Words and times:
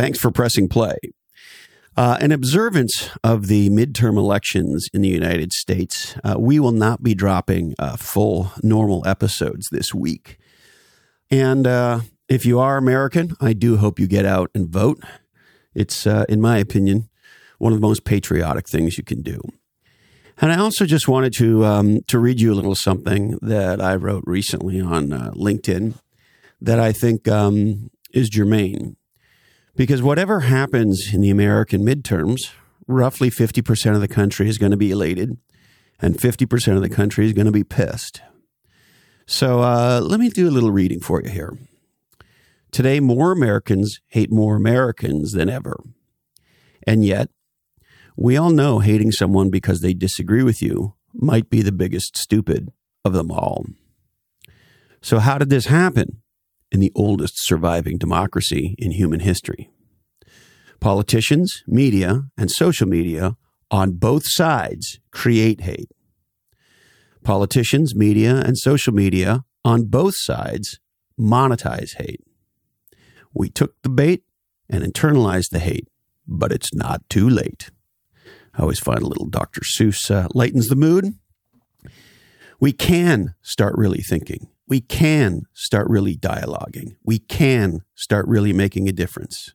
Thanks 0.00 0.18
for 0.18 0.30
pressing 0.30 0.66
play. 0.66 0.96
Uh, 1.94 2.16
in 2.22 2.32
observance 2.32 3.10
of 3.22 3.48
the 3.48 3.68
midterm 3.68 4.16
elections 4.16 4.88
in 4.94 5.02
the 5.02 5.10
United 5.10 5.52
States, 5.52 6.16
uh, 6.24 6.36
we 6.38 6.58
will 6.58 6.72
not 6.72 7.02
be 7.02 7.14
dropping 7.14 7.74
uh, 7.78 7.98
full 7.98 8.50
normal 8.62 9.06
episodes 9.06 9.68
this 9.70 9.92
week. 9.92 10.38
And 11.30 11.66
uh, 11.66 12.00
if 12.30 12.46
you 12.46 12.58
are 12.58 12.78
American, 12.78 13.36
I 13.42 13.52
do 13.52 13.76
hope 13.76 14.00
you 14.00 14.06
get 14.06 14.24
out 14.24 14.50
and 14.54 14.70
vote. 14.70 15.04
It's, 15.74 16.06
uh, 16.06 16.24
in 16.30 16.40
my 16.40 16.56
opinion, 16.56 17.10
one 17.58 17.74
of 17.74 17.78
the 17.78 17.86
most 17.86 18.04
patriotic 18.04 18.70
things 18.70 18.96
you 18.96 19.04
can 19.04 19.20
do. 19.20 19.38
And 20.40 20.50
I 20.50 20.56
also 20.56 20.86
just 20.86 21.08
wanted 21.08 21.34
to 21.34 21.66
um, 21.66 22.00
to 22.06 22.18
read 22.18 22.40
you 22.40 22.54
a 22.54 22.56
little 22.56 22.74
something 22.74 23.38
that 23.42 23.82
I 23.82 23.96
wrote 23.96 24.24
recently 24.26 24.80
on 24.80 25.12
uh, 25.12 25.32
LinkedIn 25.32 25.96
that 26.58 26.80
I 26.80 26.92
think 26.92 27.28
um, 27.28 27.90
is 28.14 28.30
germane 28.30 28.96
because 29.80 30.02
whatever 30.02 30.40
happens 30.40 31.08
in 31.10 31.22
the 31.22 31.30
American 31.30 31.80
midterms, 31.80 32.50
roughly 32.86 33.30
50% 33.30 33.94
of 33.94 34.02
the 34.02 34.08
country 34.08 34.46
is 34.46 34.58
going 34.58 34.72
to 34.72 34.76
be 34.76 34.90
elated 34.90 35.38
and 36.02 36.18
50% 36.18 36.76
of 36.76 36.82
the 36.82 36.90
country 36.90 37.24
is 37.24 37.32
going 37.32 37.46
to 37.46 37.50
be 37.50 37.64
pissed. 37.64 38.20
So 39.24 39.60
uh, 39.60 40.02
let 40.02 40.20
me 40.20 40.28
do 40.28 40.46
a 40.46 40.52
little 40.52 40.70
reading 40.70 41.00
for 41.00 41.22
you 41.22 41.30
here. 41.30 41.56
Today, 42.70 43.00
more 43.00 43.32
Americans 43.32 44.00
hate 44.08 44.30
more 44.30 44.54
Americans 44.54 45.32
than 45.32 45.48
ever. 45.48 45.82
And 46.86 47.02
yet, 47.02 47.30
we 48.18 48.36
all 48.36 48.50
know 48.50 48.80
hating 48.80 49.12
someone 49.12 49.48
because 49.48 49.80
they 49.80 49.94
disagree 49.94 50.42
with 50.42 50.60
you 50.60 50.92
might 51.14 51.48
be 51.48 51.62
the 51.62 51.72
biggest 51.72 52.18
stupid 52.18 52.70
of 53.02 53.14
them 53.14 53.30
all. 53.30 53.64
So, 55.00 55.20
how 55.20 55.38
did 55.38 55.48
this 55.48 55.64
happen? 55.64 56.20
In 56.72 56.80
the 56.80 56.92
oldest 56.94 57.34
surviving 57.36 57.98
democracy 57.98 58.74
in 58.78 58.92
human 58.92 59.20
history. 59.20 59.70
Politicians, 60.80 61.62
media, 61.66 62.22
and 62.38 62.50
social 62.50 62.88
media 62.88 63.36
on 63.70 63.92
both 63.92 64.22
sides 64.24 64.98
create 65.10 65.62
hate. 65.62 65.90
Politicians, 67.22 67.94
media, 67.94 68.36
and 68.36 68.56
social 68.56 68.94
media 68.94 69.44
on 69.64 69.84
both 69.84 70.14
sides 70.16 70.80
monetize 71.18 71.96
hate. 71.98 72.20
We 73.34 73.50
took 73.50 73.74
the 73.82 73.90
bait 73.90 74.22
and 74.68 74.82
internalized 74.82 75.50
the 75.50 75.58
hate, 75.58 75.88
but 76.26 76.50
it's 76.50 76.74
not 76.74 77.08
too 77.10 77.28
late. 77.28 77.70
I 78.54 78.62
always 78.62 78.80
find 78.80 79.02
a 79.02 79.06
little 79.06 79.28
Dr. 79.28 79.60
Seuss 79.60 80.10
uh, 80.10 80.28
lightens 80.34 80.68
the 80.68 80.76
mood. 80.76 81.14
We 82.58 82.72
can 82.72 83.34
start 83.42 83.74
really 83.76 84.02
thinking 84.02 84.48
we 84.70 84.80
can 84.80 85.42
start 85.52 85.88
really 85.90 86.16
dialoguing. 86.16 86.94
We 87.04 87.18
can 87.18 87.80
start 87.96 88.26
really 88.28 88.52
making 88.52 88.88
a 88.88 88.92
difference. 88.92 89.52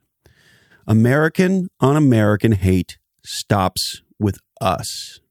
American 0.86 1.70
on 1.80 1.96
American 1.96 2.52
hate 2.52 2.98
stops 3.24 4.02
with 4.20 4.38
us. 4.60 5.22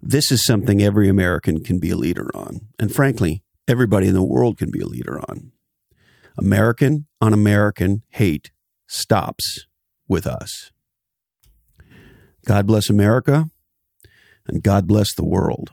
This 0.00 0.30
is 0.30 0.46
something 0.46 0.80
every 0.80 1.08
American 1.08 1.62
can 1.62 1.80
be 1.80 1.90
a 1.90 1.96
leader 1.96 2.30
on. 2.34 2.68
And 2.78 2.94
frankly, 2.94 3.42
everybody 3.66 4.06
in 4.06 4.14
the 4.14 4.22
world 4.22 4.56
can 4.56 4.70
be 4.70 4.80
a 4.80 4.86
leader 4.86 5.18
on. 5.28 5.50
American 6.38 7.08
on 7.20 7.32
American 7.32 8.04
hate 8.10 8.52
stops 8.86 9.66
with 10.06 10.24
us. 10.24 10.70
God 12.46 12.64
bless 12.64 12.88
America 12.88 13.50
and 14.46 14.62
God 14.62 14.86
bless 14.86 15.12
the 15.14 15.24
world. 15.24 15.72